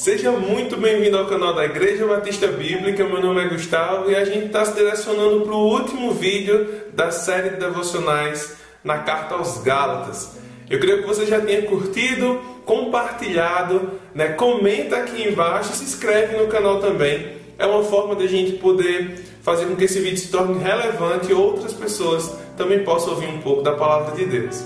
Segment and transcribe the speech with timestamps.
[0.00, 3.04] Seja muito bem-vindo ao canal da Igreja Batista Bíblica.
[3.04, 7.10] Meu nome é Gustavo e a gente está se direcionando para o último vídeo da
[7.10, 10.38] série de devocionais na Carta aos Gálatas.
[10.70, 14.28] Eu creio que você já tenha curtido, compartilhado, né?
[14.28, 17.32] comenta aqui embaixo, se inscreve no canal também.
[17.58, 21.30] É uma forma de a gente poder fazer com que esse vídeo se torne relevante
[21.30, 24.64] e outras pessoas também possam ouvir um pouco da palavra de Deus.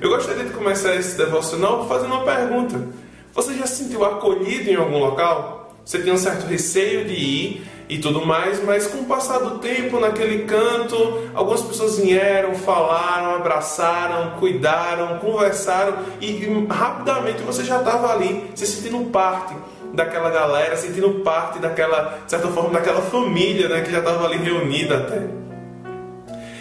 [0.00, 3.03] Eu gostaria de começar esse devocional fazendo uma pergunta.
[3.34, 5.72] Você já se sentiu acolhido em algum local?
[5.84, 9.58] Você tem um certo receio de ir e tudo mais, mas com o passar do
[9.58, 18.12] tempo naquele canto, algumas pessoas vieram, falaram, abraçaram, cuidaram, conversaram e rapidamente você já estava
[18.12, 19.52] ali, se sentindo parte
[19.92, 24.38] daquela galera, sentindo parte daquela, de certa forma, daquela família né, que já estava ali
[24.38, 25.22] reunida até.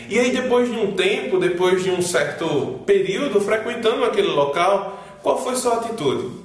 [0.09, 5.37] E aí, depois de um tempo, depois de um certo período frequentando aquele local, qual
[5.41, 6.42] foi sua atitude?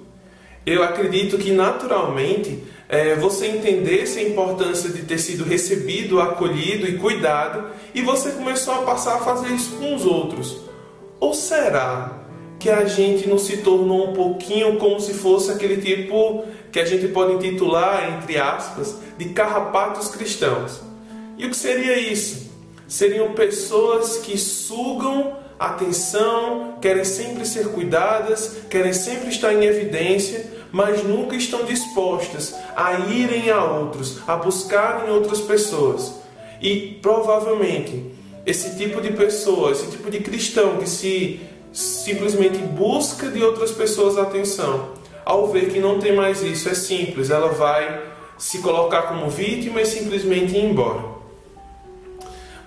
[0.75, 6.99] Eu acredito que naturalmente é, você entendesse a importância de ter sido recebido, acolhido e
[6.99, 10.61] cuidado, e você começou a passar a fazer isso com os outros.
[11.21, 12.19] Ou será
[12.59, 16.85] que a gente não se tornou um pouquinho como se fosse aquele tipo que a
[16.85, 20.81] gente pode intitular, entre aspas, de carrapatos cristãos?
[21.37, 22.51] E o que seria isso?
[22.89, 31.03] Seriam pessoas que sugam atenção, querem sempre ser cuidadas, querem sempre estar em evidência, mas
[31.03, 36.15] nunca estão dispostas a irem a outros, a buscarem outras pessoas.
[36.61, 38.13] E provavelmente
[38.45, 41.41] esse tipo de pessoa, esse tipo de cristão que se
[41.73, 44.93] simplesmente busca de outras pessoas atenção,
[45.25, 48.03] ao ver que não tem mais isso, é simples, ela vai
[48.39, 51.03] se colocar como vítima e simplesmente ir embora.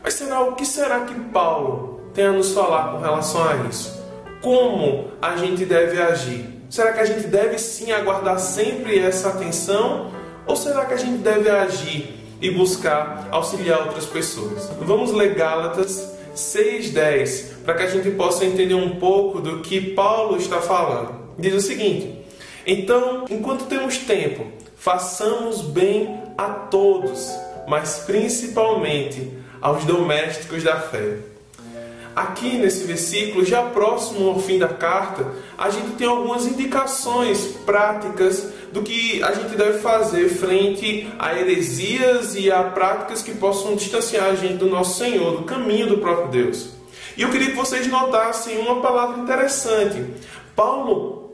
[0.03, 4.00] Mas será o que será que Paulo tem a nos falar com relação a isso?
[4.41, 6.49] Como a gente deve agir?
[6.67, 10.09] Será que a gente deve sim aguardar sempre essa atenção?
[10.47, 14.67] Ou será que a gente deve agir e buscar auxiliar outras pessoas?
[14.81, 20.37] Vamos ler Gálatas 6,10 para que a gente possa entender um pouco do que Paulo
[20.37, 21.13] está falando.
[21.37, 22.25] Diz o seguinte:
[22.65, 27.31] Então, enquanto temos tempo, façamos bem a todos,
[27.67, 29.31] mas principalmente
[29.61, 31.30] aos domésticos da fé.
[32.15, 38.51] Aqui nesse versículo, já próximo ao fim da carta, a gente tem algumas indicações práticas
[38.73, 44.25] do que a gente deve fazer frente a heresias e a práticas que possam distanciar
[44.25, 46.71] a gente do nosso Senhor, do caminho do próprio Deus.
[47.15, 50.05] E eu queria que vocês notassem uma palavra interessante.
[50.55, 51.33] Paulo,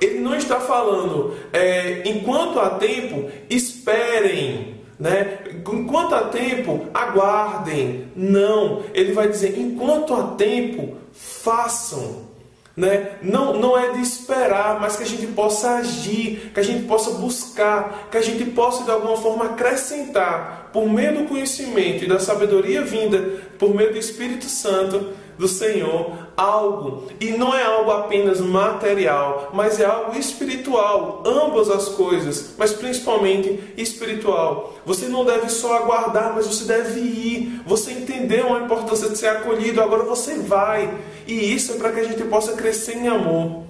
[0.00, 5.38] ele não está falando, é, enquanto há tempo, esperem né?
[5.72, 8.08] Enquanto há tempo, aguardem.
[8.16, 12.28] Não, ele vai dizer: enquanto há tempo, façam.
[12.76, 13.16] Né?
[13.22, 17.10] Não, não é de esperar, mas que a gente possa agir, que a gente possa
[17.10, 22.20] buscar, que a gente possa de alguma forma acrescentar, por meio do conhecimento e da
[22.20, 27.04] sabedoria vinda, por meio do Espírito Santo, do Senhor algo.
[27.20, 31.22] E não é algo apenas material, mas é algo espiritual.
[31.24, 34.74] Ambas as coisas, mas principalmente espiritual.
[34.84, 37.62] Você não deve só aguardar, mas você deve ir.
[37.64, 40.92] Você entendeu a importância de ser acolhido, agora você vai.
[41.26, 43.64] E isso é para que a gente possa crescer em amor.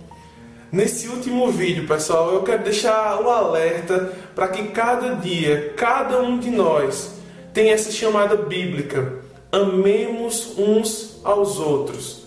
[0.70, 6.38] Nesse último vídeo, pessoal, eu quero deixar o alerta para que cada dia, cada um
[6.38, 7.12] de nós
[7.54, 9.17] tenha essa chamada bíblica
[9.50, 12.24] amemos uns aos outros.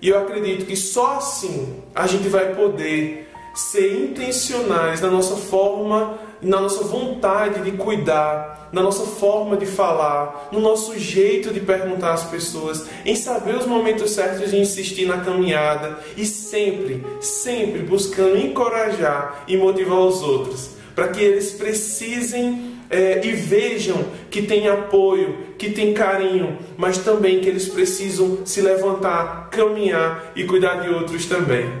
[0.00, 6.18] E eu acredito que só assim a gente vai poder ser intencionais na nossa forma,
[6.40, 12.14] na nossa vontade de cuidar, na nossa forma de falar, no nosso jeito de perguntar
[12.14, 18.38] às pessoas, em saber os momentos certos de insistir na caminhada e sempre, sempre buscando
[18.38, 25.38] encorajar e motivar os outros, para que eles precisem é, e vejam que tem apoio,
[25.56, 31.24] que tem carinho, mas também que eles precisam se levantar, caminhar e cuidar de outros
[31.24, 31.72] também.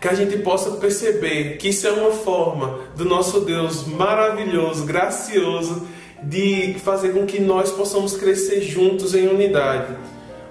[0.00, 5.86] Que a gente possa perceber que isso é uma forma do nosso Deus maravilhoso, gracioso,
[6.20, 9.94] de fazer com que nós possamos crescer juntos em unidade,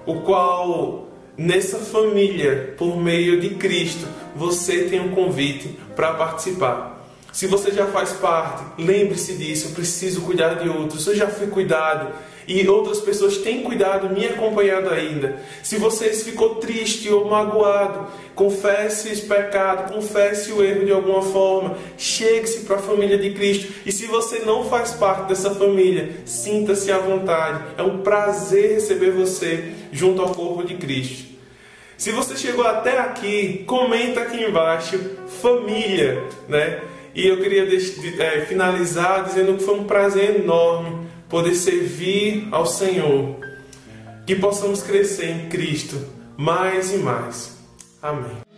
[0.06, 6.91] o qual nessa família, por meio de Cristo, você tem um convite para participar.
[7.32, 9.68] Se você já faz parte, lembre-se disso.
[9.68, 11.06] Eu preciso cuidar de outros.
[11.06, 12.12] Eu já fui cuidado
[12.46, 15.40] e outras pessoas têm cuidado, me acompanhado ainda.
[15.62, 21.76] Se você ficou triste ou magoado, confesse esse pecado, confesse o erro de alguma forma,
[21.96, 23.72] chegue-se para a família de Cristo.
[23.86, 27.62] E se você não faz parte dessa família, sinta-se à vontade.
[27.78, 31.32] É um prazer receber você junto ao corpo de Cristo.
[31.96, 34.98] Se você chegou até aqui, comenta aqui embaixo,
[35.40, 36.80] família, né?
[37.14, 37.64] E eu queria
[38.18, 43.36] é, finalizar dizendo que foi um prazer enorme poder servir ao Senhor.
[44.26, 45.96] Que possamos crescer em Cristo
[46.36, 47.56] mais e mais.
[48.00, 48.51] Amém.